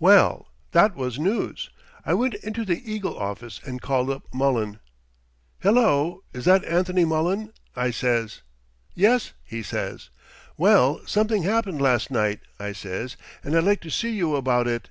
"Well, 0.00 0.48
that 0.72 0.96
was 0.96 1.20
news! 1.20 1.70
I 2.04 2.12
went 2.12 2.34
into 2.34 2.64
the 2.64 2.82
'Eagle' 2.84 3.16
office 3.16 3.60
and 3.64 3.80
called 3.80 4.10
up 4.10 4.24
Mullen. 4.34 4.80
"'Hello! 5.60 6.24
Is 6.32 6.46
that 6.46 6.64
Attorney 6.64 7.04
Mullen?' 7.04 7.52
I 7.76 7.92
says. 7.92 8.40
"'Yes,' 8.96 9.34
he 9.44 9.62
says. 9.62 10.10
"'Well, 10.56 11.06
something 11.06 11.44
happened 11.44 11.80
last 11.80 12.10
night,' 12.10 12.40
I 12.58 12.72
says, 12.72 13.16
'and 13.44 13.56
I'd 13.56 13.62
like 13.62 13.80
to 13.82 13.90
see 13.90 14.10
you 14.10 14.34
about 14.34 14.66
it.' 14.66 14.90